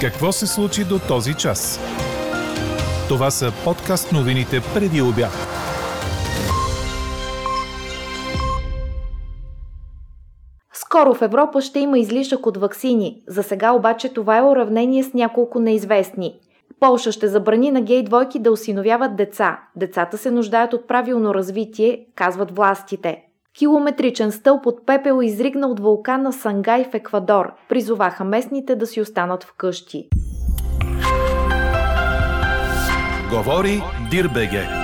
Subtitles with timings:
[0.00, 1.80] Какво се случи до този час?
[3.08, 5.32] Това са подкаст новините преди обяд.
[10.72, 13.22] Скоро в Европа ще има излишък от ваксини.
[13.28, 16.34] За сега обаче това е уравнение с няколко неизвестни.
[16.80, 19.60] Полша ще забрани на гей двойки да осиновяват деца.
[19.76, 23.29] Децата се нуждаят от правилно развитие, казват властите.
[23.60, 27.52] Километричен стълб от пепел изригна от вулкана Сангай в Еквадор.
[27.68, 30.08] Призоваха местните да си останат вкъщи.
[33.30, 34.79] Говори Дирбеге.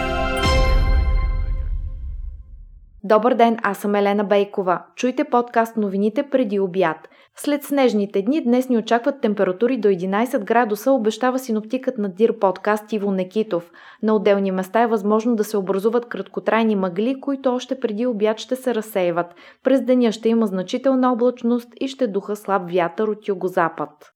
[3.08, 4.82] Добър ден, аз съм Елена Бейкова.
[4.96, 7.08] Чуйте подкаст новините преди обяд.
[7.36, 12.92] След снежните дни днес ни очакват температури до 11 градуса, обещава синоптикът на Дир подкаст
[12.92, 13.70] Иво Некитов.
[14.02, 18.56] На отделни места е възможно да се образуват краткотрайни мъгли, които още преди обяд ще
[18.56, 19.34] се разсейват.
[19.64, 24.12] През деня ще има значителна облачност и ще духа слаб вятър от югозапад.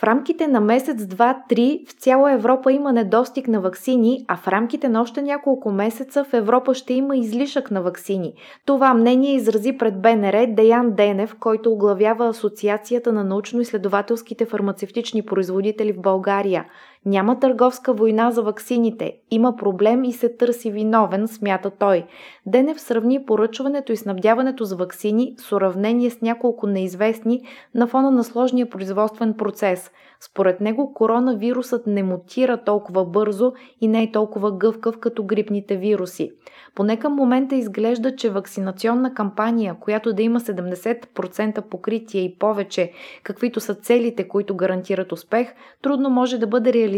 [0.00, 4.48] В рамките на месец, два, три в цяла Европа има недостиг на ваксини, а в
[4.48, 8.32] рамките на още няколко месеца в Европа ще има излишък на ваксини.
[8.66, 16.00] Това мнение изрази пред БНР Деян Денев, който оглавява Асоциацията на научно-изследователските фармацевтични производители в
[16.00, 16.64] България.
[17.06, 19.12] Няма търговска война за ваксините.
[19.30, 22.06] Има проблем и се търси виновен, смята той.
[22.46, 27.42] Денев сравни поръчването и снабдяването с ваксини с уравнение с няколко неизвестни
[27.74, 29.90] на фона на сложния производствен процес.
[30.20, 36.30] Според него коронавирусът не мутира толкова бързо и не е толкова гъвкав като грипните вируси.
[36.74, 42.92] Поне към момента изглежда, че вакцинационна кампания, която да има 70% покритие и повече,
[43.22, 46.89] каквито са целите, които гарантират успех, трудно може да бъде реализирана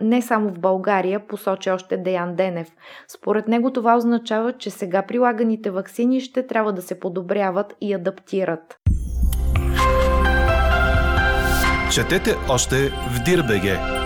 [0.00, 2.68] не само в България, посочи още Деян Денев.
[3.08, 8.76] Според него това означава, че сега прилаганите вакцини ще трябва да се подобряват и адаптират.
[11.92, 14.01] Четете още в Дирбеге.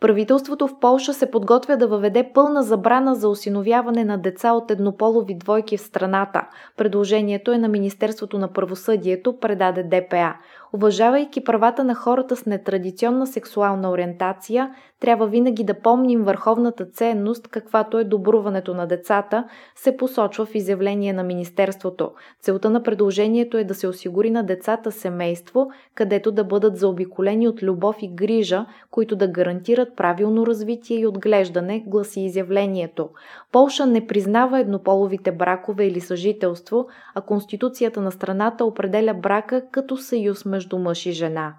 [0.00, 5.34] Правителството в Полша се подготвя да въведе пълна забрана за осиновяване на деца от еднополови
[5.34, 6.42] двойки в страната.
[6.76, 10.34] Предложението е на Министерството на правосъдието, предаде ДПА.
[10.72, 17.98] Уважавайки правата на хората с нетрадиционна сексуална ориентация, трябва винаги да помним върховната ценност, каквато
[17.98, 19.44] е добруването на децата,
[19.74, 22.10] се посочва в изявление на Министерството.
[22.40, 27.62] Целта на предложението е да се осигури на децата семейство, където да бъдат заобиколени от
[27.62, 33.08] любов и грижа, които да гарантират правилно развитие и отглеждане, гласи изявлението.
[33.52, 40.44] Полша не признава еднополовите бракове или съжителство, а Конституцията на страната определя брака като съюз
[40.44, 41.54] между мъж и жена.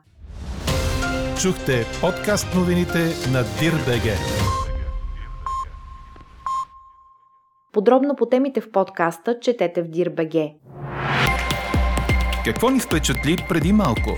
[1.41, 2.99] Чухте подкаст новините
[3.31, 4.15] на Дирбеге.
[7.73, 10.53] Подробно по темите в подкаста четете в Дирбеге.
[12.45, 14.17] Какво ни впечатли преди малко?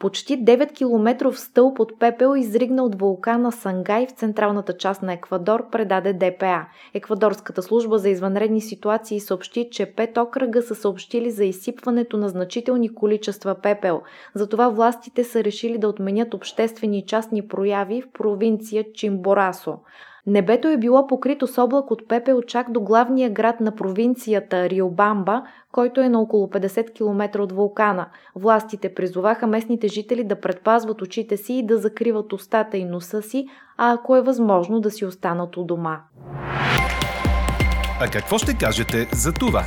[0.00, 5.70] Почти 9 км стълб от пепел изригна от вулкана Сангай в централната част на Еквадор,
[5.70, 6.66] предаде ДПА.
[6.94, 12.94] Еквадорската служба за извънредни ситуации съобщи, че пет окръга са съобщили за изсипването на значителни
[12.94, 14.02] количества пепел.
[14.34, 19.78] Затова властите са решили да отменят обществени и частни прояви в провинция Чимборасо.
[20.30, 25.42] Небето е било покрито с облак от пепел чак до главния град на провинцията Риобамба,
[25.72, 28.06] който е на около 50 км от вулкана.
[28.34, 33.46] Властите призоваха местните жители да предпазват очите си и да закриват устата и носа си,
[33.76, 36.00] а ако е възможно да си останат у дома.
[38.00, 39.64] А какво ще кажете за това?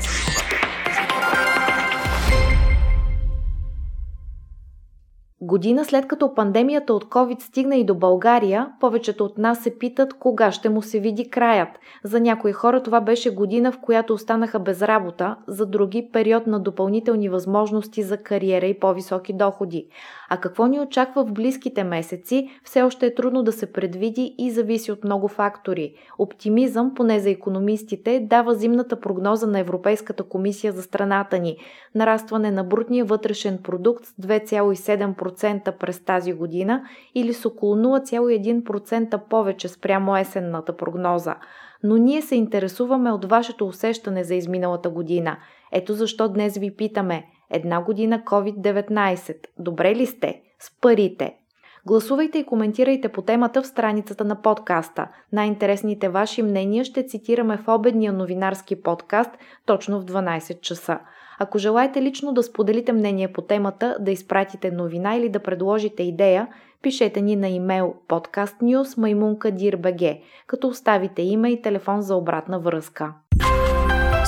[5.45, 10.13] Година след като пандемията от COVID стигна и до България, повечето от нас се питат
[10.13, 11.69] кога ще му се види краят.
[12.03, 16.59] За някои хора това беше година, в която останаха без работа, за други период на
[16.59, 19.87] допълнителни възможности за кариера и по-високи доходи.
[20.29, 24.51] А какво ни очаква в близките месеци, все още е трудно да се предвиди и
[24.51, 25.93] зависи от много фактори.
[26.17, 31.57] Оптимизъм, поне за економистите, дава зимната прогноза на Европейската комисия за страната ни.
[31.95, 35.32] Нарастване на брутния вътрешен продукт с 2,7%
[35.79, 36.83] през тази година
[37.15, 41.35] или с около 0,1% повече спрямо есенната прогноза.
[41.83, 45.37] Но ние се интересуваме от вашето усещане за изминалата година.
[45.71, 49.35] Ето защо днес ви питаме– Една година COVID-19.
[49.59, 50.41] Добре ли сте?
[50.59, 51.35] С парите.
[51.85, 55.07] Гласувайте и коментирайте по темата в страницата на подкаста.
[55.31, 59.31] Най-интересните ваши мнения ще цитираме в обедния новинарски подкаст
[59.65, 60.99] точно в 12 часа.
[61.39, 66.47] Ако желаете лично да споделите мнение по темата, да изпратите новина или да предложите идея,
[66.81, 73.13] пишете ни на имейл podcastnews.maimunkadir.bg, като оставите име и телефон за обратна връзка.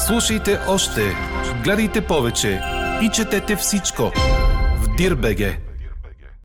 [0.07, 1.01] Слушайте още,
[1.63, 2.61] гледайте повече
[3.03, 4.03] и четете всичко
[4.81, 5.64] в Дирбеге.